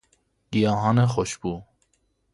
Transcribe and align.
گیاهان 0.51 1.05
خوشبو 1.05 1.63